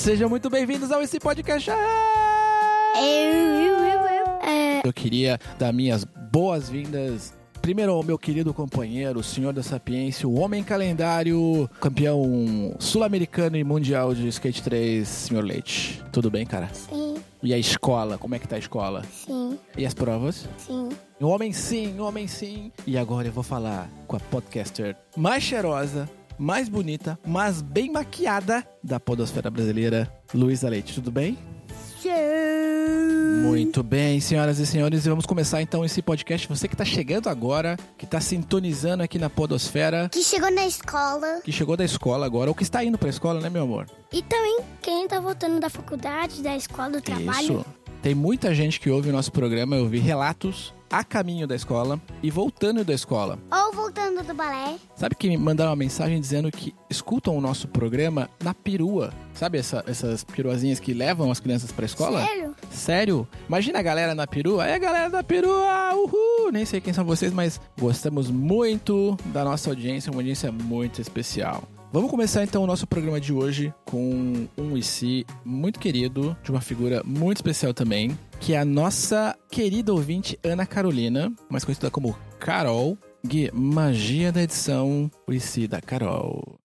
Sejam 0.00 0.30
muito 0.30 0.48
bem-vindos 0.48 0.90
ao 0.90 1.02
esse 1.02 1.20
podcast. 1.20 1.68
Eu, 1.68 1.76
eu, 2.96 3.78
eu, 3.84 4.00
eu. 4.00 4.80
Eu 4.82 4.92
queria 4.94 5.38
dar 5.58 5.74
minhas 5.74 6.04
boas-vindas 6.04 7.34
primeiro 7.60 7.92
ao 7.92 8.02
meu 8.02 8.18
querido 8.18 8.54
companheiro, 8.54 9.20
o 9.20 9.22
senhor 9.22 9.52
da 9.52 9.62
sapiência, 9.62 10.26
o 10.26 10.40
homem 10.40 10.64
calendário, 10.64 11.68
campeão 11.82 12.74
sul-americano 12.78 13.58
e 13.58 13.62
mundial 13.62 14.14
de 14.14 14.26
skate 14.28 14.62
3, 14.62 15.06
senhor 15.06 15.44
Leite. 15.44 16.02
Tudo 16.10 16.30
bem, 16.30 16.46
cara? 16.46 16.70
sim, 16.72 17.16
E 17.42 17.52
a 17.52 17.58
escola, 17.58 18.16
como 18.16 18.34
é 18.34 18.38
que 18.38 18.48
tá 18.48 18.56
a 18.56 18.58
escola? 18.58 19.02
sim, 19.12 19.58
E 19.76 19.84
as 19.84 19.92
provas? 19.92 20.48
sim. 20.56 20.88
O 21.20 21.26
homem 21.26 21.52
sim, 21.52 22.00
o 22.00 22.04
homem 22.04 22.26
sim. 22.26 22.72
E 22.86 22.96
agora 22.96 23.28
eu 23.28 23.32
vou 23.32 23.44
falar 23.44 23.90
com 24.06 24.16
a 24.16 24.20
podcaster 24.20 24.96
mais 25.14 25.42
cheirosa, 25.42 26.08
mais 26.40 26.70
bonita, 26.70 27.18
mas 27.26 27.60
bem 27.60 27.92
maquiada 27.92 28.66
da 28.82 28.98
podosfera 28.98 29.50
brasileira, 29.50 30.10
Luísa 30.32 30.70
Leite. 30.70 30.94
Tudo 30.94 31.10
bem? 31.10 31.36
Muito 33.42 33.82
bem, 33.82 34.20
senhoras 34.20 34.58
e 34.58 34.66
senhores, 34.66 35.04
e 35.04 35.08
vamos 35.10 35.26
começar 35.26 35.60
então 35.60 35.84
esse 35.84 36.00
podcast. 36.00 36.48
Você 36.48 36.66
que 36.66 36.74
tá 36.74 36.84
chegando 36.84 37.28
agora, 37.28 37.76
que 37.98 38.06
tá 38.06 38.20
sintonizando 38.22 39.02
aqui 39.02 39.18
na 39.18 39.28
podosfera, 39.28 40.08
Que 40.08 40.22
chegou 40.22 40.50
na 40.50 40.66
escola. 40.66 41.40
que 41.44 41.52
chegou 41.52 41.76
da 41.76 41.84
escola 41.84 42.24
agora, 42.24 42.48
ou 42.50 42.54
que 42.54 42.62
está 42.62 42.82
indo 42.82 42.96
pra 42.96 43.10
escola, 43.10 43.38
né, 43.38 43.50
meu 43.50 43.64
amor? 43.64 43.86
E 44.10 44.22
também 44.22 44.60
quem 44.80 45.06
tá 45.06 45.20
voltando 45.20 45.60
da 45.60 45.68
faculdade, 45.68 46.42
da 46.42 46.56
escola, 46.56 46.90
do 46.90 47.00
trabalho. 47.02 47.60
Isso. 47.60 47.66
Tem 48.02 48.14
muita 48.14 48.54
gente 48.54 48.80
que 48.80 48.88
ouve 48.88 49.10
o 49.10 49.12
nosso 49.12 49.30
programa, 49.30 49.76
eu 49.76 49.86
vi 49.86 49.98
relatos 49.98 50.72
a 50.90 51.04
caminho 51.04 51.46
da 51.46 51.54
escola 51.54 52.00
e 52.22 52.30
voltando 52.30 52.84
da 52.84 52.92
escola. 52.92 53.38
Ou 53.52 53.72
voltando 53.72 54.22
do 54.22 54.34
balé. 54.34 54.76
Sabe 54.96 55.14
que 55.14 55.28
me 55.28 55.36
mandaram 55.36 55.70
uma 55.70 55.76
mensagem 55.76 56.20
dizendo 56.20 56.50
que 56.50 56.74
escutam 56.90 57.36
o 57.36 57.40
nosso 57.40 57.68
programa 57.68 58.28
na 58.42 58.52
perua? 58.52 59.12
Sabe 59.32 59.58
essa- 59.58 59.84
essas 59.86 60.24
peruazinhas 60.24 60.80
que 60.80 60.92
levam 60.92 61.30
as 61.30 61.38
crianças 61.40 61.70
pra 61.72 61.86
escola? 61.86 62.24
Sério? 62.26 62.54
Sério? 62.70 63.28
Imagina 63.48 63.78
a 63.78 63.82
galera 63.82 64.14
na 64.14 64.26
perua. 64.26 64.66
É, 64.66 64.78
galera 64.78 65.08
da 65.08 65.22
perua, 65.22 65.94
uhul! 65.94 66.50
Nem 66.52 66.64
sei 66.64 66.80
quem 66.80 66.92
são 66.92 67.04
vocês, 67.04 67.32
mas 67.32 67.60
gostamos 67.78 68.30
muito 68.30 69.16
da 69.26 69.44
nossa 69.44 69.70
audiência, 69.70 70.10
uma 70.10 70.18
audiência 70.20 70.50
muito 70.50 71.00
especial. 71.00 71.62
Vamos 71.92 72.08
começar 72.08 72.44
então 72.44 72.62
o 72.62 72.68
nosso 72.68 72.86
programa 72.86 73.20
de 73.20 73.32
hoje 73.32 73.74
com 73.84 74.46
um 74.56 74.76
IC 74.76 75.26
muito 75.44 75.80
querido, 75.80 76.36
de 76.40 76.52
uma 76.52 76.60
figura 76.60 77.02
muito 77.04 77.38
especial 77.38 77.74
também, 77.74 78.16
que 78.38 78.54
é 78.54 78.60
a 78.60 78.64
nossa 78.64 79.36
querida 79.50 79.92
ouvinte 79.92 80.38
Ana 80.44 80.64
Carolina, 80.64 81.32
mais 81.48 81.64
conhecida 81.64 81.90
como 81.90 82.16
Carol. 82.38 82.96
Gui, 83.26 83.50
magia 83.52 84.30
da 84.30 84.40
edição, 84.40 85.10
o 85.26 85.32
IC 85.32 85.66
da 85.66 85.80
Carol. 85.80 86.60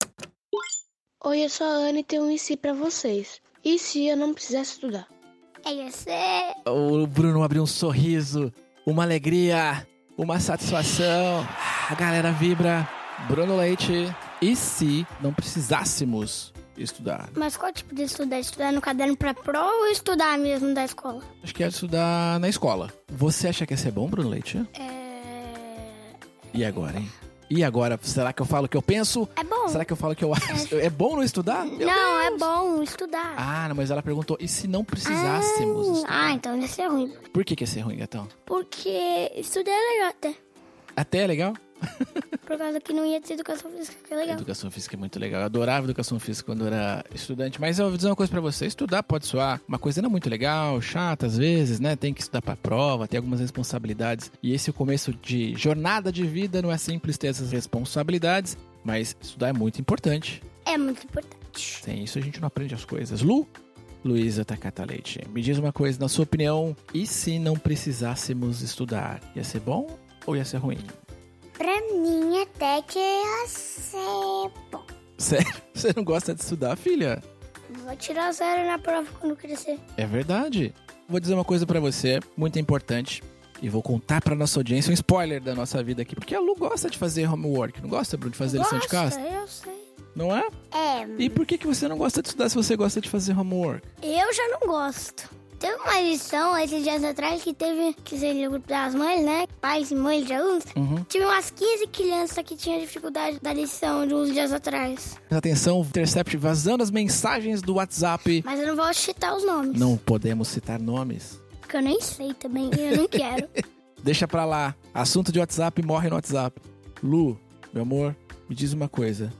Oi, 1.24 1.44
eu 1.44 1.50
sou 1.50 1.66
a 1.66 1.70
Ana 1.70 1.98
e 1.98 2.04
tenho 2.04 2.22
um 2.22 2.30
IC 2.30 2.56
pra 2.58 2.72
vocês. 2.72 3.40
E 3.64 3.80
se 3.80 4.06
eu 4.06 4.16
não 4.16 4.32
precisasse 4.32 4.74
estudar? 4.74 5.08
É 5.64 5.72
isso. 5.72 6.06
O 6.68 7.04
Bruno 7.04 7.42
abriu 7.42 7.64
um 7.64 7.66
sorriso, 7.66 8.52
uma 8.86 9.02
alegria, 9.02 9.84
uma 10.16 10.38
satisfação. 10.38 11.44
A 11.90 11.94
galera 11.96 12.30
vibra. 12.30 12.88
Bruno 13.28 13.56
Leite. 13.56 14.14
E 14.40 14.54
se 14.54 15.06
não 15.20 15.32
precisássemos 15.32 16.52
estudar? 16.76 17.30
Mas 17.34 17.56
qual 17.56 17.72
tipo 17.72 17.94
de 17.94 18.02
estudar? 18.02 18.38
Estudar 18.38 18.72
no 18.72 18.80
caderno 18.80 19.16
pra 19.16 19.32
prova 19.32 19.70
ou 19.72 19.86
estudar 19.88 20.38
mesmo 20.38 20.74
da 20.74 20.84
escola? 20.84 21.22
Acho 21.42 21.54
que 21.54 21.64
é 21.64 21.68
estudar 21.68 22.38
na 22.38 22.48
escola. 22.48 22.92
Você 23.08 23.48
acha 23.48 23.64
que 23.66 23.72
ia 23.72 23.78
ser 23.78 23.92
bom, 23.92 24.06
Bruno 24.08 24.28
Leite? 24.28 24.58
É. 24.78 26.14
E 26.52 26.64
agora, 26.64 26.98
hein? 26.98 27.10
E 27.48 27.62
agora? 27.62 27.98
Será 28.02 28.32
que 28.32 28.42
eu 28.42 28.46
falo 28.46 28.66
o 28.66 28.68
que 28.68 28.76
eu 28.76 28.82
penso? 28.82 29.28
É 29.36 29.44
bom. 29.44 29.68
Será 29.68 29.84
que 29.84 29.92
eu 29.92 29.96
falo 29.96 30.12
o 30.12 30.16
que 30.16 30.24
eu 30.24 30.34
acho? 30.34 30.74
É 30.74 30.90
bom 30.90 31.14
não 31.16 31.22
estudar? 31.22 31.64
Meu 31.64 31.86
Não, 31.86 32.20
é 32.20 32.28
Deus. 32.30 32.40
bom 32.40 32.82
estudar. 32.82 33.34
Ah, 33.36 33.68
não, 33.68 33.76
mas 33.76 33.90
ela 33.90 34.02
perguntou, 34.02 34.36
e 34.40 34.48
se 34.48 34.66
não 34.66 34.84
precisássemos 34.84 35.86
Ah, 35.88 35.92
estudar? 35.92 36.08
ah, 36.26 36.32
então 36.32 36.60
ia 36.60 36.66
ser 36.68 36.88
ruim. 36.88 37.12
Por 37.32 37.44
que, 37.44 37.54
que 37.54 37.62
ia 37.62 37.68
ser 37.68 37.80
ruim, 37.82 37.96
gatão? 37.98 38.26
Porque 38.44 39.30
estudar 39.36 39.70
é 39.70 39.92
legal 39.94 40.08
até. 40.10 40.34
Até 40.96 41.18
é 41.18 41.26
legal? 41.26 41.54
Por 42.46 42.56
causa 42.56 42.80
que 42.80 42.92
não 42.92 43.04
ia 43.04 43.20
ter 43.20 43.34
educação 43.34 43.70
física, 43.70 43.96
que 44.06 44.14
é 44.14 44.16
legal. 44.16 44.36
Educação 44.36 44.70
física 44.70 44.94
é 44.94 44.98
muito 44.98 45.18
legal. 45.18 45.40
Eu 45.40 45.46
adorava 45.46 45.86
educação 45.86 46.20
física 46.20 46.46
quando 46.46 46.66
era 46.66 47.04
estudante. 47.12 47.60
Mas 47.60 47.78
eu 47.78 47.88
vou 47.88 47.96
dizer 47.96 48.08
uma 48.08 48.16
coisa 48.16 48.30
pra 48.30 48.40
você: 48.40 48.66
estudar 48.66 49.02
pode 49.02 49.26
soar 49.26 49.60
uma 49.66 49.78
coisa 49.78 50.00
não 50.00 50.08
muito 50.08 50.30
legal, 50.30 50.80
chata 50.80 51.26
às 51.26 51.36
vezes, 51.36 51.80
né? 51.80 51.96
Tem 51.96 52.14
que 52.14 52.20
estudar 52.20 52.42
pra 52.42 52.56
prova, 52.56 53.08
tem 53.08 53.18
algumas 53.18 53.40
responsabilidades. 53.40 54.30
E 54.42 54.54
esse 54.54 54.70
o 54.70 54.72
começo 54.72 55.12
de 55.12 55.54
jornada 55.56 56.12
de 56.12 56.24
vida, 56.24 56.62
não 56.62 56.70
é 56.70 56.78
simples 56.78 57.18
ter 57.18 57.28
essas 57.28 57.50
responsabilidades. 57.50 58.56
Mas 58.84 59.16
estudar 59.20 59.48
é 59.48 59.52
muito 59.52 59.80
importante. 59.80 60.40
É 60.64 60.78
muito 60.78 61.04
importante. 61.04 61.82
Sem 61.82 62.04
isso 62.04 62.18
a 62.18 62.22
gente 62.22 62.40
não 62.40 62.46
aprende 62.46 62.74
as 62.74 62.84
coisas. 62.84 63.22
Lu? 63.22 63.46
Luísa 64.04 64.44
Takata 64.44 64.84
Leite, 64.84 65.20
me 65.30 65.42
diz 65.42 65.58
uma 65.58 65.72
coisa, 65.72 65.98
na 65.98 66.08
sua 66.08 66.22
opinião, 66.22 66.76
e 66.94 67.04
se 67.08 67.40
não 67.40 67.56
precisássemos 67.56 68.62
estudar? 68.62 69.20
Ia 69.34 69.42
ser 69.42 69.58
bom 69.58 69.98
ou 70.24 70.36
ia 70.36 70.44
ser 70.44 70.58
ruim? 70.58 70.78
Pra 71.56 71.80
mim, 71.92 72.38
até 72.42 72.82
que 72.82 72.98
ia 72.98 73.46
ser 73.46 74.50
bom. 74.70 74.84
Sério? 75.18 75.54
Você 75.74 75.92
não 75.96 76.04
gosta 76.04 76.34
de 76.34 76.42
estudar, 76.42 76.76
filha? 76.76 77.22
Vou 77.70 77.96
tirar 77.96 78.32
zero 78.32 78.66
na 78.66 78.78
prova 78.78 79.08
quando 79.20 79.36
crescer. 79.36 79.78
É 79.96 80.06
verdade. 80.06 80.74
Vou 81.08 81.20
dizer 81.20 81.34
uma 81.34 81.44
coisa 81.44 81.66
pra 81.66 81.78
você, 81.80 82.20
muito 82.36 82.58
importante. 82.58 83.22
E 83.62 83.68
vou 83.68 83.82
contar 83.82 84.20
pra 84.20 84.34
nossa 84.34 84.58
audiência 84.58 84.90
um 84.90 84.94
spoiler 84.94 85.40
da 85.42 85.54
nossa 85.54 85.82
vida 85.82 86.02
aqui. 86.02 86.14
Porque 86.14 86.34
a 86.34 86.40
Lu 86.40 86.54
gosta 86.54 86.90
de 86.90 86.98
fazer 86.98 87.26
homework. 87.30 87.80
Não 87.80 87.88
gosta, 87.88 88.16
Bruno, 88.16 88.32
de 88.32 88.38
fazer 88.38 88.58
lição 88.58 88.78
de 88.78 88.88
casa? 88.88 89.18
Gosta, 89.18 89.34
eu 89.34 89.46
sei. 89.48 89.86
Não 90.14 90.34
é? 90.36 90.46
É, 90.72 91.06
E 91.18 91.28
por 91.30 91.44
que, 91.46 91.58
que 91.58 91.66
você 91.66 91.86
não 91.88 91.96
gosta 91.98 92.22
de 92.22 92.28
estudar 92.28 92.48
se 92.48 92.54
você 92.54 92.76
gosta 92.76 93.00
de 93.00 93.08
fazer 93.10 93.38
homework? 93.38 93.86
eu 94.02 94.32
já 94.34 94.48
não 94.48 94.60
gosto. 94.60 95.28
Teve 95.58 95.74
uma 95.76 96.00
lição 96.00 96.56
esses 96.58 96.82
dias 96.82 97.02
atrás 97.02 97.42
que 97.42 97.54
teve, 97.54 97.94
que 98.04 98.18
seria 98.18 98.48
o 98.48 98.52
grupo 98.52 98.68
das 98.68 98.94
mães, 98.94 99.24
né? 99.24 99.46
Pais 99.60 99.90
e 99.90 99.94
mães 99.94 100.26
de 100.26 100.34
alunos. 100.34 100.64
Uhum. 100.76 101.02
Tive 101.08 101.24
umas 101.24 101.50
15 101.50 101.86
crianças 101.86 102.44
que 102.44 102.56
tinham 102.56 102.78
dificuldade 102.78 103.38
da 103.40 103.52
lição 103.54 104.06
de 104.06 104.14
uns 104.14 104.32
dias 104.32 104.52
atrás. 104.52 105.16
Atenção, 105.30 105.80
Intercept 105.80 106.36
vazando 106.36 106.82
as 106.82 106.90
mensagens 106.90 107.62
do 107.62 107.74
WhatsApp. 107.74 108.42
Mas 108.44 108.60
eu 108.60 108.66
não 108.66 108.76
vou 108.76 108.92
citar 108.92 109.34
os 109.34 109.44
nomes. 109.46 109.78
Não 109.78 109.96
podemos 109.96 110.48
citar 110.48 110.78
nomes. 110.78 111.40
Porque 111.60 111.76
eu 111.78 111.82
nem 111.82 112.00
sei 112.00 112.34
também, 112.34 112.70
eu 112.78 112.96
não 112.98 113.08
quero. 113.08 113.48
Deixa 114.04 114.28
pra 114.28 114.44
lá. 114.44 114.74
Assunto 114.92 115.32
de 115.32 115.38
WhatsApp 115.38 115.82
morre 115.82 116.08
no 116.10 116.16
WhatsApp. 116.16 116.60
Lu, 117.02 117.38
meu 117.72 117.82
amor, 117.82 118.14
me 118.48 118.54
diz 118.54 118.72
uma 118.72 118.88
coisa. 118.88 119.32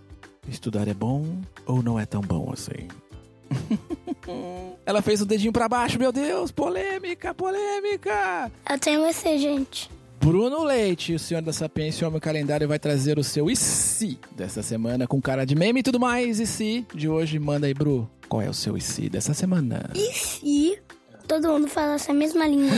Estudar 0.49 0.89
é 0.89 0.95
bom 0.95 1.41
ou 1.67 1.83
não 1.83 2.01
é 2.01 2.07
tão 2.07 2.21
bom 2.21 2.51
assim? 2.53 2.89
Ela 4.85 5.03
fez 5.03 5.21
o 5.21 5.27
dedinho 5.27 5.53
pra 5.53 5.69
baixo, 5.69 5.99
meu 5.99 6.13
Deus! 6.13 6.51
Polêmica, 6.51 7.35
polêmica! 7.35 8.51
eu 8.69 8.79
tenho 8.79 9.01
você, 9.03 9.39
gente. 9.39 9.91
Bruno 10.21 10.65
Leite, 10.65 11.15
o 11.15 11.19
senhor 11.19 11.43
da 11.43 11.53
Sapiência 11.53 12.03
e 12.03 12.05
o 12.05 12.09
Homem 12.09 12.21
Calendário, 12.21 12.67
vai 12.67 12.79
trazer 12.79 13.19
o 13.19 13.25
seu 13.25 13.51
e 13.51 13.55
se 13.55 14.19
dessa 14.33 14.63
semana 14.63 15.07
com 15.07 15.21
cara 15.21 15.45
de 15.45 15.55
meme 15.55 15.81
e 15.81 15.83
tudo 15.83 16.01
mais. 16.01 16.41
E 16.41 16.47
se 16.47 16.87
de 16.95 17.09
hoje, 17.09 17.39
manda 17.39 17.67
aí, 17.67 17.75
Bru. 17.75 18.09
Qual 18.29 18.43
é 18.43 18.49
o 18.49 18.55
seu 18.55 18.77
e 18.77 18.81
se 18.81 19.09
dessa 19.09 19.35
semana? 19.35 19.91
E 19.95 20.13
se 20.13 20.79
todo 21.29 21.49
mundo 21.49 21.69
falasse 21.69 22.11
a 22.11 22.15
mesma 22.15 22.47
língua? 22.47 22.73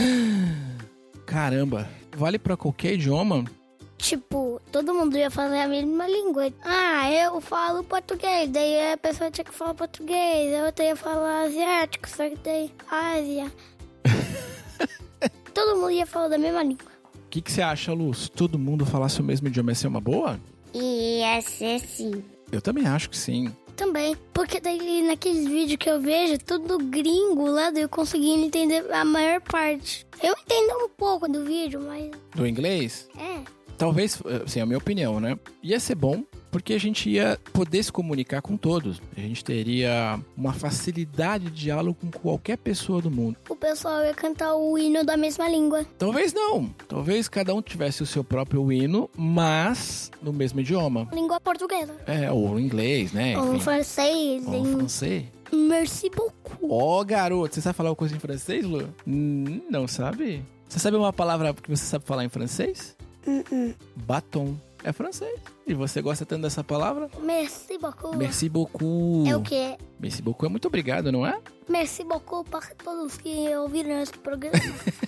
Caramba, 1.25 1.89
vale 2.15 2.37
pra 2.37 2.57
qualquer 2.57 2.93
idioma? 2.93 3.45
Tipo, 3.97 4.58
todo 4.71 4.93
mundo 4.93 5.17
ia 5.17 5.29
falar 5.31 5.63
a 5.63 5.67
mesma 5.67 6.07
língua. 6.07 6.51
Ah, 6.63 7.11
eu 7.11 7.39
falo 7.41 7.83
português, 7.83 8.49
daí 8.49 8.93
a 8.93 8.97
pessoa 8.97 9.31
tinha 9.31 9.45
que 9.45 9.53
falar 9.53 9.73
português, 9.73 10.53
a 10.59 10.65
outra 10.65 10.85
ia 10.85 10.95
falar 10.95 11.43
asiático, 11.45 12.07
só 12.09 12.29
que 12.29 12.37
daí 12.43 12.71
Ásia. 12.89 13.51
todo 15.53 15.75
mundo 15.77 15.91
ia 15.91 16.05
falar 16.05 16.27
da 16.29 16.37
mesma 16.37 16.63
língua. 16.63 16.91
O 17.15 17.29
que, 17.29 17.41
que 17.41 17.51
você 17.51 17.61
acha, 17.61 17.93
Lu? 17.93 18.13
Se 18.13 18.29
todo 18.31 18.57
mundo 18.57 18.85
falasse 18.85 19.19
o 19.21 19.23
mesmo 19.23 19.47
idioma, 19.47 19.71
ia 19.71 19.75
ser 19.75 19.87
uma 19.87 20.01
boa? 20.01 20.39
Ia 20.73 21.41
ser 21.41 21.79
sim. 21.79 22.23
Eu 22.51 22.61
também 22.61 22.87
acho 22.87 23.09
que 23.09 23.17
sim. 23.17 23.53
Também, 23.75 24.15
porque 24.33 24.59
daí 24.59 25.01
naqueles 25.03 25.47
vídeos 25.47 25.77
que 25.77 25.89
eu 25.89 26.01
vejo, 26.01 26.37
tudo 26.39 26.77
gringo 26.79 27.47
lá, 27.47 27.69
daí 27.69 27.83
eu 27.83 27.89
conseguindo 27.89 28.43
entender 28.45 28.83
a 28.91 29.05
maior 29.05 29.39
parte. 29.41 30.05
Eu 30.21 30.33
entendo 30.33 30.85
um 30.85 30.89
pouco 30.89 31.29
do 31.29 31.45
vídeo, 31.45 31.79
mas 31.79 32.11
Do 32.35 32.45
inglês? 32.47 33.07
é. 33.17 33.58
Talvez, 33.79 34.21
assim, 34.45 34.59
é 34.59 34.63
a 34.63 34.65
minha 34.65 34.77
opinião, 34.77 35.21
né? 35.21 35.39
Ia 35.63 35.79
ser 35.79 35.95
bom 35.95 36.21
porque 36.51 36.73
a 36.73 36.77
gente 36.77 37.09
ia 37.09 37.39
poder 37.53 37.81
se 37.81 37.89
comunicar 37.89 38.41
com 38.41 38.57
todos. 38.57 39.01
A 39.15 39.21
gente 39.21 39.41
teria 39.41 40.19
uma 40.35 40.51
facilidade 40.51 41.45
de 41.45 41.51
diálogo 41.51 41.97
com 42.01 42.11
qualquer 42.11 42.57
pessoa 42.57 43.01
do 43.01 43.09
mundo. 43.09 43.37
O 43.47 43.55
pessoal 43.55 44.03
ia 44.03 44.13
cantar 44.13 44.53
o 44.53 44.77
hino 44.77 45.05
da 45.05 45.15
mesma 45.15 45.47
língua. 45.47 45.85
Talvez 45.97 46.33
não. 46.33 46.69
Talvez 46.89 47.29
cada 47.29 47.55
um 47.55 47.61
tivesse 47.61 48.03
o 48.03 48.05
seu 48.05 48.21
próprio 48.21 48.69
hino, 48.69 49.09
mas 49.15 50.11
no 50.21 50.33
mesmo 50.33 50.59
idioma. 50.59 51.07
Língua 51.13 51.39
portuguesa. 51.39 51.95
É, 52.05 52.29
ou 52.29 52.59
inglês, 52.59 53.13
né? 53.13 53.37
Ou 53.37 53.55
Enfim. 53.55 53.63
francês, 53.63 54.45
Ou 54.45 54.55
em 54.55 54.65
francês. 54.75 55.23
Merci 55.53 56.09
beaucoup. 56.09 56.67
Ó, 56.69 57.01
garoto, 57.05 57.55
você 57.55 57.61
sabe 57.61 57.77
falar 57.77 57.91
uma 57.91 57.95
coisa 57.95 58.13
em 58.13 58.19
francês, 58.19 58.65
Lu? 58.65 58.89
Hum, 59.07 59.61
não 59.69 59.87
sabe? 59.87 60.43
Você 60.67 60.79
sabe 60.79 60.97
uma 60.97 61.13
palavra 61.13 61.53
que 61.53 61.69
você 61.69 61.85
sabe 61.85 62.05
falar 62.05 62.25
em 62.25 62.29
francês? 62.29 62.95
Batom. 63.95 64.55
É 64.83 64.93
francês. 64.93 65.37
E 65.67 65.73
você 65.73 66.01
gosta 66.01 66.25
tanto 66.25 66.43
dessa 66.43 66.63
palavra? 66.63 67.09
Merci 67.21 67.77
beaucoup. 67.77 68.15
Merci 68.15 68.49
beaucoup. 68.49 69.27
É 69.27 69.35
o 69.35 69.41
quê? 69.41 69.77
Merci 69.99 70.21
beaucoup 70.21 70.45
é 70.45 70.49
muito 70.49 70.67
obrigado, 70.67 71.11
não 71.11 71.27
é? 71.27 71.37
Merci 71.67 72.03
beaucoup 72.03 72.49
para 72.49 72.73
todos 72.83 73.17
que 73.17 73.53
ouviram 73.57 74.01
esse 74.01 74.13
programa. 74.13 74.57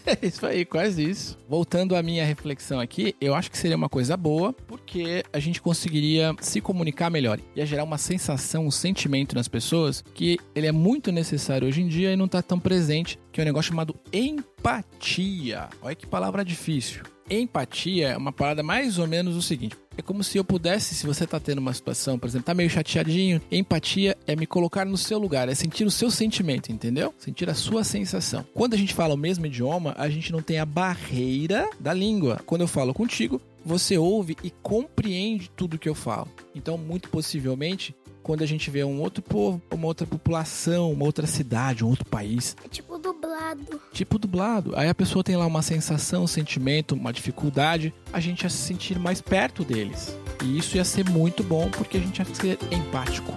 É 0.05 0.19
isso 0.27 0.45
aí, 0.45 0.65
quase 0.65 1.09
isso. 1.09 1.37
Voltando 1.47 1.95
à 1.95 2.03
minha 2.03 2.25
reflexão 2.25 2.79
aqui, 2.79 3.15
eu 3.19 3.33
acho 3.33 3.49
que 3.49 3.57
seria 3.57 3.77
uma 3.77 3.89
coisa 3.89 4.15
boa, 4.17 4.53
porque 4.67 5.23
a 5.31 5.39
gente 5.39 5.61
conseguiria 5.61 6.35
se 6.41 6.59
comunicar 6.59 7.09
melhor. 7.09 7.39
Ia 7.55 7.65
gerar 7.65 7.83
uma 7.85 7.97
sensação, 7.97 8.67
um 8.67 8.71
sentimento 8.71 9.33
nas 9.33 9.47
pessoas 9.47 10.03
que 10.13 10.37
ele 10.53 10.67
é 10.67 10.71
muito 10.71 11.11
necessário 11.11 11.67
hoje 11.67 11.81
em 11.81 11.87
dia 11.87 12.11
e 12.11 12.15
não 12.17 12.27
tá 12.27 12.41
tão 12.41 12.59
presente, 12.59 13.17
que 13.31 13.39
é 13.39 13.43
um 13.43 13.45
negócio 13.45 13.69
chamado 13.69 13.95
empatia. 14.13 15.69
Olha 15.81 15.95
que 15.95 16.05
palavra 16.05 16.43
difícil. 16.43 17.03
Empatia 17.31 18.09
é 18.09 18.17
uma 18.17 18.33
parada 18.33 18.61
mais 18.61 18.99
ou 18.99 19.07
menos 19.07 19.37
o 19.37 19.41
seguinte: 19.41 19.77
é 19.97 20.01
como 20.01 20.21
se 20.21 20.37
eu 20.37 20.43
pudesse, 20.43 20.93
se 20.93 21.07
você 21.07 21.25
tá 21.25 21.39
tendo 21.39 21.59
uma 21.59 21.73
situação, 21.73 22.19
por 22.19 22.27
exemplo, 22.27 22.45
tá 22.45 22.53
meio 22.53 22.69
chateadinho, 22.69 23.41
empatia 23.49 24.17
é 24.27 24.35
me 24.35 24.45
colocar 24.45 24.85
no 24.85 24.97
seu 24.97 25.17
lugar, 25.17 25.47
é 25.47 25.55
sentir 25.55 25.85
o 25.85 25.91
seu 25.91 26.11
sentimento, 26.11 26.73
entendeu? 26.73 27.13
Sentir 27.17 27.49
a 27.49 27.53
sua 27.53 27.85
sensação. 27.85 28.45
Quando 28.53 28.73
a 28.73 28.77
gente 28.77 28.93
fala 28.93 29.13
o 29.13 29.17
mesmo 29.17 29.45
idioma, 29.45 29.95
a 29.97 30.09
gente 30.09 30.29
não 30.29 30.41
tem 30.41 30.59
a 30.59 30.65
barreira 30.65 31.69
da 31.79 31.93
língua. 31.93 32.41
Quando 32.45 32.61
eu 32.61 32.67
falo 32.67 32.93
contigo, 32.93 33.41
você 33.63 33.97
ouve 33.97 34.35
e 34.43 34.49
compreende 34.49 35.49
tudo 35.55 35.79
que 35.79 35.87
eu 35.87 35.95
falo. 35.95 36.27
Então, 36.53 36.77
muito 36.77 37.09
possivelmente, 37.09 37.95
quando 38.23 38.43
a 38.43 38.45
gente 38.45 38.69
vê 38.69 38.83
um 38.83 38.99
outro 39.01 39.21
povo, 39.21 39.61
uma 39.71 39.87
outra 39.87 40.05
população, 40.05 40.91
uma 40.91 41.05
outra 41.05 41.25
cidade, 41.27 41.83
um 41.83 41.89
outro 41.89 42.05
país, 42.05 42.55
É 42.63 42.67
tipo 42.67 42.97
dublado. 42.97 43.81
tipo 43.91 44.17
dublado. 44.19 44.73
Aí 44.75 44.87
a 44.89 44.95
pessoa 44.95 45.23
tem 45.23 45.35
lá 45.35 45.45
uma 45.45 45.61
sensação, 45.61 46.23
um 46.23 46.27
sentimento, 46.27 46.93
uma 46.95 47.11
dificuldade, 47.11 47.93
a 48.13 48.19
gente 48.19 48.43
ia 48.43 48.49
se 48.49 48.57
sentir 48.57 48.99
mais 48.99 49.21
perto 49.21 49.63
deles. 49.63 50.15
E 50.43 50.57
isso 50.57 50.77
ia 50.77 50.85
ser 50.85 51.09
muito 51.09 51.43
bom 51.43 51.69
porque 51.71 51.97
a 51.97 51.99
gente 51.99 52.19
ia 52.19 52.25
ser 52.35 52.57
empático. 52.71 53.31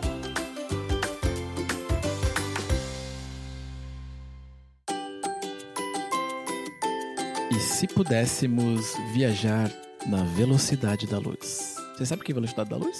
E 7.50 7.60
se 7.60 7.86
pudéssemos 7.86 8.94
viajar 9.12 9.70
na 10.06 10.22
velocidade 10.24 11.06
da 11.06 11.18
luz? 11.18 11.76
Você 11.96 12.06
sabe 12.06 12.22
o 12.22 12.24
que 12.24 12.32
é 12.32 12.34
velocidade 12.34 12.70
da 12.70 12.76
luz? 12.76 12.98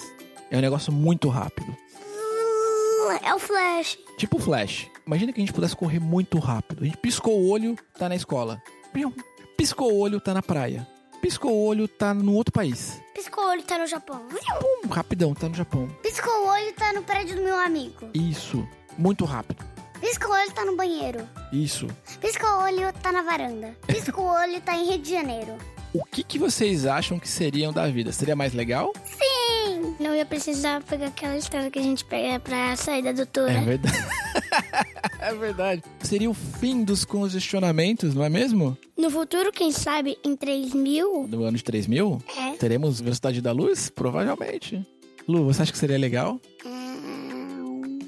É 0.51 0.57
um 0.57 0.61
negócio 0.61 0.91
muito 0.91 1.27
rápido. 1.29 1.75
Hum, 1.99 3.17
É 3.23 3.33
o 3.33 3.39
Flash. 3.39 3.97
Tipo 4.17 4.39
Flash. 4.39 4.87
Imagina 5.05 5.31
que 5.33 5.39
a 5.39 5.43
gente 5.45 5.53
pudesse 5.53 5.75
correr 5.75 5.99
muito 5.99 6.39
rápido. 6.39 6.81
A 6.83 6.85
gente 6.85 6.97
piscou 6.97 7.39
o 7.39 7.49
olho, 7.49 7.75
tá 7.97 8.09
na 8.09 8.15
escola. 8.15 8.61
Piscou 9.57 9.91
o 9.91 9.99
olho, 9.99 10.19
tá 10.19 10.33
na 10.33 10.41
praia. 10.41 10.87
Piscou 11.21 11.51
o 11.51 11.65
olho, 11.65 11.87
tá 11.87 12.13
no 12.13 12.33
outro 12.33 12.51
país. 12.53 13.01
Piscou 13.13 13.43
o 13.43 13.47
olho, 13.49 13.63
tá 13.63 13.77
no 13.77 13.87
Japão. 13.87 14.21
Pum, 14.59 14.87
rapidão, 14.89 15.33
tá 15.33 15.47
no 15.49 15.55
Japão. 15.55 15.87
Piscou 16.03 16.31
o 16.31 16.47
olho, 16.47 16.73
tá 16.73 16.93
no 16.93 17.01
prédio 17.03 17.35
do 17.37 17.43
meu 17.43 17.57
amigo. 17.59 18.09
Isso. 18.13 18.67
Muito 18.97 19.25
rápido. 19.25 19.63
Piscou 19.99 20.29
o 20.29 20.33
olho, 20.33 20.51
tá 20.51 20.65
no 20.65 20.75
banheiro. 20.75 21.27
Isso. 21.51 21.87
Piscou 22.21 22.49
o 22.49 22.63
olho, 22.63 22.93
tá 23.01 23.11
na 23.11 23.21
varanda. 23.23 23.75
Piscou 23.87 24.25
o 24.25 24.27
olho, 24.33 24.61
tá 24.61 24.75
em 24.75 24.87
Rio 24.89 24.99
de 24.99 25.09
Janeiro. 25.11 25.55
O 25.93 26.03
que, 26.03 26.23
que 26.23 26.37
vocês 26.37 26.85
acham 26.85 27.17
que 27.17 27.27
seriam 27.27 27.71
da 27.71 27.87
vida? 27.87 28.11
Seria 28.11 28.35
mais 28.35 28.53
legal? 28.53 28.91
Sim! 29.05 29.24
Não 29.99 30.15
ia 30.15 30.25
precisar 30.25 30.81
pegar 30.83 31.07
aquela 31.07 31.37
estrada 31.37 31.69
que 31.69 31.79
a 31.79 31.81
gente 31.81 32.03
pega 32.05 32.39
pra 32.39 32.75
sair 32.75 33.03
da 33.03 33.11
doutora. 33.11 33.51
É 33.53 33.61
verdade. 33.61 33.97
é 35.19 35.33
verdade. 35.33 35.83
Seria 36.01 36.29
o 36.29 36.33
fim 36.33 36.83
dos 36.83 37.03
congestionamentos, 37.05 38.13
não 38.13 38.23
é 38.23 38.29
mesmo? 38.29 38.77
No 38.97 39.09
futuro, 39.09 39.51
quem 39.51 39.71
sabe, 39.71 40.17
em 40.23 40.35
3 40.35 40.73
mil? 40.73 41.27
No 41.27 41.43
ano 41.43 41.57
de 41.57 41.63
3000? 41.63 42.21
É. 42.37 42.51
Teremos 42.57 43.01
velocidade 43.01 43.41
da 43.41 43.51
luz? 43.51 43.89
Provavelmente. 43.89 44.85
Lu, 45.27 45.45
você 45.45 45.63
acha 45.63 45.71
que 45.71 45.77
seria 45.77 45.97
legal? 45.97 46.39
Hum, 46.65 46.85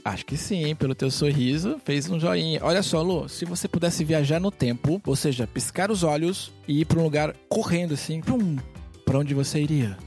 Acho 0.07 0.25
que 0.25 0.37
sim, 0.37 0.73
pelo 0.73 0.95
teu 0.95 1.11
sorriso, 1.11 1.81
fez 1.83 2.09
um 2.09 2.17
joinha. 2.17 2.61
Olha 2.63 2.81
só, 2.81 3.01
Lu, 3.01 3.27
se 3.27 3.43
você 3.43 3.67
pudesse 3.67 4.05
viajar 4.05 4.39
no 4.39 4.49
tempo, 4.49 5.01
ou 5.05 5.17
seja, 5.17 5.45
piscar 5.45 5.91
os 5.91 6.01
olhos 6.01 6.49
e 6.65 6.79
ir 6.79 6.85
pra 6.85 6.99
um 7.01 7.03
lugar 7.03 7.35
correndo 7.49 7.93
assim, 7.93 8.21
pum, 8.21 8.55
pra 9.03 9.19
onde 9.19 9.33
você 9.33 9.59
iria? 9.59 9.97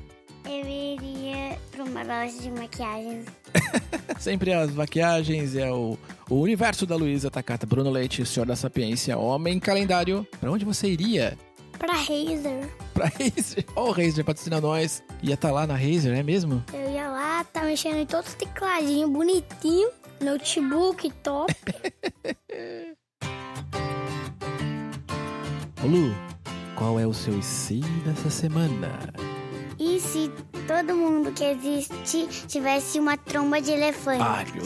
Loja 2.11 2.43
de 2.43 2.51
maquiagem. 2.51 3.25
Sempre 4.19 4.53
as 4.53 4.73
maquiagens, 4.73 5.55
é 5.55 5.71
o, 5.71 5.97
o 6.29 6.41
universo 6.41 6.85
da 6.85 6.97
Luísa 6.97 7.31
Takata, 7.31 7.65
Bruno 7.65 7.89
Leite, 7.89 8.27
Senhor 8.27 8.45
da 8.45 8.57
Sapiência, 8.57 9.17
Homem 9.17 9.61
Calendário. 9.61 10.27
Pra 10.41 10.51
onde 10.51 10.65
você 10.65 10.89
iria? 10.89 11.39
Pra 11.79 11.93
Razer. 11.93 12.69
Pra 12.93 13.07
Razer. 13.07 13.65
Ó, 13.77 13.91
o 13.91 13.93
Razer 13.93 14.25
patrocina 14.25 14.61
nós. 14.61 15.05
Ia 15.23 15.35
estar 15.35 15.53
lá 15.53 15.69
na 15.69 15.77
Razer, 15.77 16.13
é 16.19 16.23
mesmo? 16.25 16.65
Eu 16.73 16.91
ia 16.91 17.09
lá, 17.09 17.45
tá 17.45 17.63
mexendo 17.63 17.99
em 17.99 18.07
todos 18.07 18.31
os 18.31 18.35
tecladinhos 18.35 19.09
bonitinho. 19.09 19.91
Notebook 20.21 21.13
top. 21.23 21.55
Ô, 25.85 25.87
Lu, 25.87 26.13
qual 26.75 26.99
é 26.99 27.07
o 27.07 27.15
seu 27.15 27.41
se 27.41 27.79
dessa 28.05 28.29
semana? 28.31 29.30
Se 30.13 30.31
todo 30.67 30.95
mundo 30.97 31.31
que 31.33 31.45
existe 31.45 32.27
tivesse 32.49 32.99
uma 32.99 33.17
tromba 33.17 33.61
de 33.61 33.71
elefante? 33.73 34.23
Ai, 34.23 34.45
meu 34.55 34.65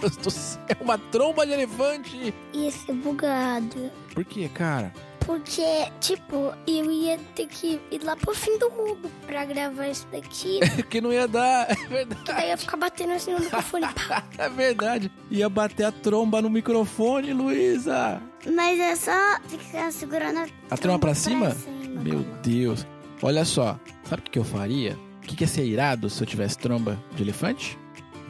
Deus 0.00 0.16
do 0.16 0.30
céu, 0.30 0.60
uma 0.80 0.96
tromba 0.98 1.46
de 1.46 1.52
elefante! 1.52 2.32
Ia 2.52 2.70
ser 2.70 2.92
bugado. 2.94 3.90
Por 4.14 4.24
quê, 4.24 4.48
cara? 4.52 4.92
Porque, 5.20 5.90
tipo, 6.00 6.54
eu 6.68 6.90
ia 6.90 7.18
ter 7.34 7.46
que 7.48 7.80
ir 7.90 8.02
lá 8.04 8.14
pro 8.14 8.32
fim 8.32 8.56
do 8.58 8.70
mundo 8.70 9.10
pra 9.26 9.44
gravar 9.44 9.88
isso 9.88 10.06
daqui. 10.12 10.60
que 10.88 11.00
não 11.00 11.12
ia 11.12 11.26
dar, 11.26 11.68
é 11.70 11.74
que 11.74 11.86
verdade. 11.88 12.22
daí 12.24 12.48
ia 12.50 12.56
ficar 12.56 12.76
batendo 12.76 13.12
assim 13.12 13.32
no 13.32 13.40
microfone. 13.40 13.86
É 14.38 14.48
verdade. 14.48 15.10
Ia 15.30 15.48
bater 15.48 15.84
a 15.84 15.90
tromba 15.92 16.40
no 16.40 16.48
microfone, 16.48 17.32
Luísa. 17.32 18.22
Mas 18.54 18.78
é 18.78 18.94
só 18.94 19.40
ficar 19.48 19.90
segurando 19.90 20.38
a, 20.38 20.46
A 20.70 20.76
tromba 20.76 21.00
pra 21.00 21.14
cima? 21.14 21.50
cima. 21.50 22.00
Meu 22.02 22.20
Deus. 22.42 22.86
Olha 23.22 23.44
só, 23.44 23.78
sabe 24.04 24.22
o 24.26 24.30
que 24.30 24.38
eu 24.38 24.44
faria? 24.44 24.96
O 25.22 25.26
que, 25.26 25.42
ia 25.42 25.48
ser 25.48 25.64
irado 25.64 26.08
se 26.10 26.22
eu 26.22 26.26
tivesse 26.26 26.58
tromba 26.58 26.98
de 27.14 27.22
elefante? 27.22 27.78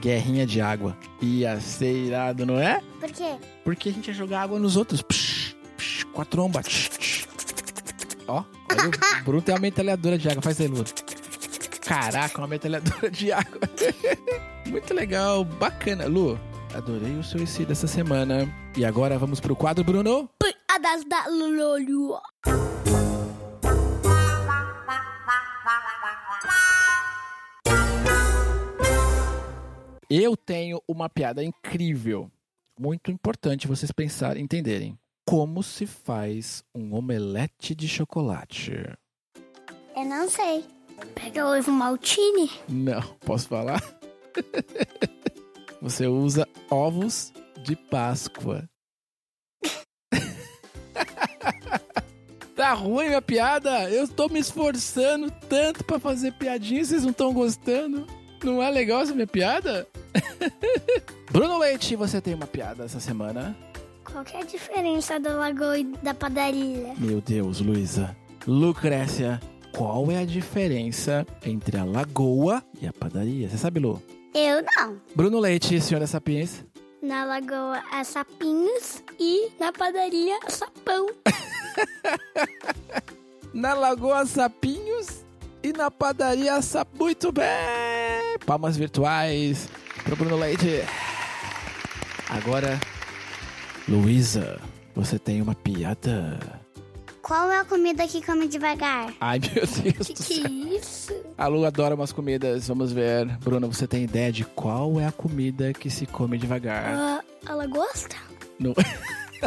Guerrinha 0.00 0.46
de 0.46 0.60
água. 0.60 0.96
Ia 1.20 1.60
ser 1.60 1.92
irado, 1.92 2.46
não 2.46 2.58
é? 2.58 2.80
Por 3.00 3.10
quê? 3.10 3.36
Porque 3.64 3.88
a 3.88 3.92
gente 3.92 4.08
ia 4.08 4.14
jogar 4.14 4.42
água 4.42 4.58
nos 4.58 4.76
outros. 4.76 5.02
Psh, 5.02 5.56
psh, 5.76 6.04
com 6.04 6.22
a 6.22 6.24
tromba. 6.24 6.62
Tsh. 6.62 7.26
Ó, 8.28 8.40
o 8.40 9.24
Bruno 9.24 9.42
tem 9.42 9.54
uma 9.54 9.60
metralhadora 9.60 10.18
de 10.18 10.28
água. 10.28 10.42
Faz 10.42 10.60
aí, 10.60 10.68
Lu. 10.68 10.84
Caraca, 11.82 12.38
uma 12.38 12.48
metralhadora 12.48 13.10
de 13.10 13.32
água. 13.32 13.60
Muito 14.66 14.94
legal, 14.94 15.44
bacana. 15.44 16.06
Lu, 16.06 16.38
adorei 16.74 17.16
o 17.18 17.24
seu 17.24 17.42
IC 17.42 17.64
dessa 17.64 17.86
semana. 17.86 18.52
E 18.76 18.84
agora 18.84 19.18
vamos 19.18 19.40
pro 19.40 19.56
quadro, 19.56 19.84
Bruno. 19.84 20.28
A 20.68 20.78
das 20.78 21.04
da 21.04 21.26
Lulolho. 21.28 22.16
Eu 30.08 30.36
tenho 30.36 30.80
uma 30.86 31.08
piada 31.08 31.42
incrível. 31.42 32.30
Muito 32.78 33.10
importante 33.10 33.66
vocês 33.66 33.90
pensarem, 33.90 34.44
entenderem. 34.44 34.96
Como 35.26 35.62
se 35.62 35.86
faz 35.86 36.62
um 36.72 36.94
omelete 36.94 37.74
de 37.74 37.88
chocolate? 37.88 38.72
Eu 39.96 40.04
não 40.04 40.28
sei. 40.30 40.64
Pega 41.14 41.44
o 41.44 41.58
ovo 41.58 41.72
maltine? 41.72 42.50
Não, 42.68 43.02
posso 43.24 43.48
falar? 43.48 43.82
Você 45.82 46.06
usa 46.06 46.46
ovos 46.70 47.32
de 47.64 47.74
Páscoa. 47.74 48.68
Tá 52.66 52.72
ruim 52.72 53.06
minha 53.06 53.22
piada? 53.22 53.88
Eu 53.88 54.08
tô 54.08 54.28
me 54.28 54.40
esforçando 54.40 55.30
tanto 55.48 55.84
pra 55.84 56.00
fazer 56.00 56.32
piadinha 56.32 56.80
e 56.80 56.84
vocês 56.84 57.04
não 57.04 57.12
estão 57.12 57.32
gostando? 57.32 58.04
Não 58.42 58.60
é 58.60 58.68
legal 58.68 59.02
essa 59.02 59.14
minha 59.14 59.26
piada? 59.26 59.86
Bruno 61.30 61.58
Leite, 61.58 61.94
você 61.94 62.20
tem 62.20 62.34
uma 62.34 62.46
piada 62.46 62.84
essa 62.84 62.98
semana? 62.98 63.56
Qual 64.04 64.24
que 64.24 64.36
é 64.36 64.40
a 64.40 64.44
diferença 64.44 65.20
da 65.20 65.36
lagoa 65.36 65.78
e 65.78 65.84
da 66.02 66.12
padaria? 66.12 66.92
Meu 66.98 67.20
Deus, 67.20 67.60
Luísa. 67.60 68.16
Lucrécia, 68.44 69.40
qual 69.72 70.10
é 70.10 70.18
a 70.18 70.24
diferença 70.24 71.24
entre 71.44 71.78
a 71.78 71.84
lagoa 71.84 72.64
e 72.82 72.86
a 72.88 72.92
padaria? 72.92 73.48
Você 73.48 73.58
sabe, 73.58 73.78
Lu? 73.78 74.02
Eu 74.34 74.64
não. 74.76 75.00
Bruno 75.14 75.38
Leite, 75.38 75.80
senhora 75.80 76.06
Sapiens. 76.08 76.64
Na 77.00 77.24
lagoa 77.24 77.80
é 77.92 78.02
sapinhos 78.02 79.04
e 79.20 79.50
na 79.60 79.72
padaria 79.72 80.40
é 80.44 80.50
sapão. 80.50 81.06
Na 83.52 83.74
lagoa 83.74 84.26
Sapinhos 84.26 85.24
e 85.62 85.72
na 85.72 85.90
padaria 85.90 86.60
Sap... 86.60 86.88
Muito 86.98 87.32
bem! 87.32 87.46
Palmas 88.44 88.76
virtuais 88.76 89.68
pro 90.04 90.16
Bruno 90.16 90.36
Leite. 90.36 90.82
Agora, 92.28 92.78
Luísa, 93.88 94.60
você 94.94 95.18
tem 95.18 95.40
uma 95.40 95.54
piada. 95.54 96.38
Qual 97.22 97.50
é 97.50 97.58
a 97.58 97.64
comida 97.64 98.06
que 98.06 98.24
come 98.24 98.46
devagar? 98.46 99.12
Ai, 99.20 99.40
meu 99.40 99.66
Deus 99.66 100.06
Que 100.06 100.12
do 100.14 100.22
que 100.22 100.34
céu. 100.34 100.44
é 100.44 100.48
isso? 100.76 101.12
A 101.36 101.48
Lu 101.48 101.64
adora 101.64 101.94
umas 101.96 102.12
comidas. 102.12 102.68
Vamos 102.68 102.92
ver. 102.92 103.26
Bruna, 103.38 103.66
você 103.66 103.84
tem 103.86 104.04
ideia 104.04 104.30
de 104.30 104.44
qual 104.44 105.00
é 105.00 105.06
a 105.06 105.12
comida 105.12 105.72
que 105.72 105.90
se 105.90 106.06
come 106.06 106.38
devagar? 106.38 106.94
Ah, 106.94 107.20
ela 107.48 107.66
gosta? 107.66 108.14
No... 108.60 108.74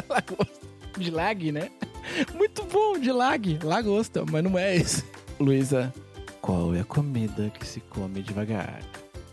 Lagosta. 0.09 0.59
De 0.97 1.09
lag, 1.11 1.51
né? 1.53 1.69
Muito 2.35 2.63
bom, 2.65 2.97
de 2.97 3.11
lag. 3.11 3.59
Lagosta, 3.63 4.23
mas 4.29 4.43
não 4.43 4.57
é 4.57 4.75
esse. 4.75 5.03
Luísa, 5.39 5.93
qual 6.41 6.75
é 6.75 6.81
a 6.81 6.85
comida 6.85 7.49
que 7.49 7.65
se 7.65 7.79
come 7.79 8.21
devagar? 8.21 8.81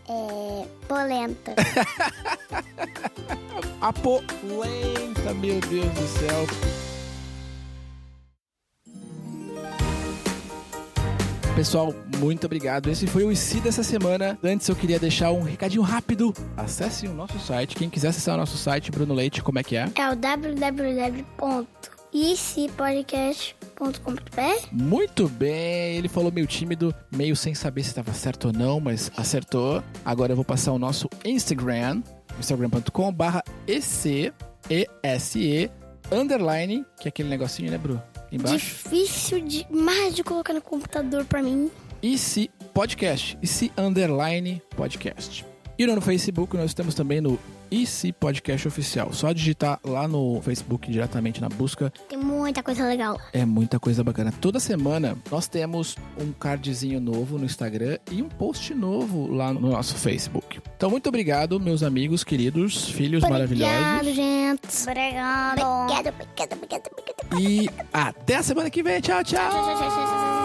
É. 0.09 0.65
Polenta. 0.87 1.53
A 3.81 3.93
polenta, 3.93 5.33
meu 5.35 5.59
Deus 5.59 5.85
do 5.93 6.07
céu. 6.07 6.47
Pessoal, 11.55 11.93
muito 12.19 12.45
obrigado. 12.45 12.89
Esse 12.89 13.05
foi 13.07 13.23
o 13.23 13.31
IC 13.31 13.59
dessa 13.61 13.83
semana. 13.83 14.37
Antes 14.43 14.67
eu 14.67 14.75
queria 14.75 14.99
deixar 14.99 15.31
um 15.31 15.41
recadinho 15.41 15.81
rápido. 15.81 16.33
Acesse 16.55 17.07
o 17.07 17.13
nosso 17.13 17.39
site. 17.39 17.75
Quem 17.75 17.89
quiser 17.89 18.09
acessar 18.09 18.35
o 18.35 18.37
nosso 18.37 18.57
site, 18.57 18.91
Bruno 18.91 19.13
Leite, 19.13 19.41
como 19.41 19.59
é 19.59 19.63
que 19.63 19.75
é? 19.75 19.89
é 19.95 20.09
o 20.09 20.15
www.icpodcast.com.br 22.17 24.67
Muito 24.71 25.29
bem, 25.29 25.97
ele 25.97 26.09
falou 26.09 26.31
meio 26.31 26.47
tímido, 26.47 26.91
meio 27.11 27.35
sem 27.35 27.53
saber 27.53 27.83
se 27.83 27.89
estava 27.89 28.11
certo 28.13 28.47
ou 28.47 28.53
não, 28.53 28.79
mas 28.79 29.11
acertou. 29.15 29.83
Agora 30.03 30.31
eu 30.31 30.35
vou 30.35 30.45
passar 30.45 30.71
o 30.71 30.79
nosso 30.79 31.07
Instagram, 31.23 32.01
instagram.com 32.39 33.13
barra 33.13 33.43
EC, 33.67 34.33
E-S-E, 34.69 35.69
underline, 36.11 36.83
que 36.99 37.07
é 37.07 37.09
aquele 37.09 37.29
negocinho, 37.29 37.71
né, 37.71 37.77
Bru? 37.77 38.01
Embaixo. 38.31 38.57
Difícil 38.57 39.41
demais 39.41 40.15
de 40.15 40.23
colocar 40.23 40.53
no 40.53 40.61
computador 40.61 41.23
pra 41.25 41.43
mim. 41.43 41.69
IC 42.01 42.49
Podcast, 42.73 43.37
IC 43.41 43.71
Underline 43.77 44.61
Podcast. 44.75 45.45
E 45.79 45.85
no 45.85 46.01
Facebook 46.01 46.57
nós 46.57 46.71
estamos 46.71 46.95
também 46.95 47.21
no 47.21 47.37
IC 47.71 48.13
Podcast 48.19 48.67
Oficial. 48.67 49.13
Só 49.13 49.31
digitar 49.31 49.79
lá 49.83 50.07
no 50.07 50.41
Facebook 50.41 50.89
diretamente 50.91 51.41
na 51.41 51.49
busca 51.49 51.91
Tem 52.09 52.17
muita 52.17 52.61
coisa 52.63 52.85
legal. 52.85 53.19
É 53.33 53.45
muita 53.45 53.79
coisa 53.79 54.03
bacana. 54.03 54.31
Toda 54.39 54.59
semana 54.59 55.17
nós 55.31 55.47
temos 55.47 55.95
um 56.19 56.31
cardzinho 56.31 56.99
novo 56.99 57.37
no 57.37 57.45
Instagram 57.45 57.97
e 58.11 58.21
um 58.21 58.29
post 58.29 58.73
novo 58.73 59.27
lá 59.27 59.53
no 59.53 59.71
nosso 59.71 59.95
Facebook. 59.95 60.59
Então, 60.75 60.89
muito 60.89 61.07
obrigado, 61.07 61.59
meus 61.59 61.83
amigos 61.83 62.23
queridos, 62.23 62.89
filhos 62.89 63.23
Obrigado, 63.23 63.49
maravilhosos. 63.49 64.15
gente. 64.15 64.81
Obrigado. 64.83 65.61
Obrigado, 65.61 66.13
obrigado, 66.13 66.53
obrigado, 66.53 66.89
obrigado. 66.91 67.41
E 67.41 67.69
até 67.91 68.35
a 68.35 68.43
semana 68.43 68.69
que 68.69 68.81
vem. 68.83 69.01
Tchau, 69.01 69.23
tchau. 69.23 69.49
Tchau, 69.49 69.63
tchau, 69.63 69.77
tchau, 69.77 69.89
tchau, 69.89 70.05
tchau. 70.05 70.36